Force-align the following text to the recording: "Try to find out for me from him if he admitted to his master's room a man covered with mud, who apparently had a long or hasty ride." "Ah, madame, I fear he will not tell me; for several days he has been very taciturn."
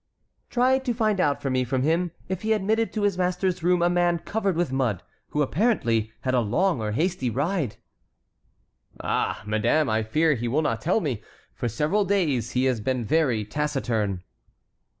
"Try 0.49 0.79
to 0.79 0.93
find 0.95 1.21
out 1.21 1.43
for 1.43 1.51
me 1.51 1.63
from 1.63 1.83
him 1.83 2.09
if 2.27 2.41
he 2.41 2.53
admitted 2.53 2.91
to 2.93 3.03
his 3.03 3.19
master's 3.19 3.61
room 3.61 3.83
a 3.83 3.87
man 3.91 4.17
covered 4.17 4.55
with 4.55 4.71
mud, 4.71 5.03
who 5.27 5.43
apparently 5.43 6.11
had 6.21 6.33
a 6.33 6.39
long 6.39 6.81
or 6.81 6.93
hasty 6.93 7.29
ride." 7.29 7.75
"Ah, 8.99 9.43
madame, 9.45 9.91
I 9.91 10.01
fear 10.01 10.33
he 10.33 10.47
will 10.47 10.63
not 10.63 10.81
tell 10.81 11.01
me; 11.01 11.21
for 11.53 11.69
several 11.69 12.03
days 12.03 12.53
he 12.53 12.65
has 12.65 12.81
been 12.81 13.05
very 13.05 13.45
taciturn." 13.45 14.23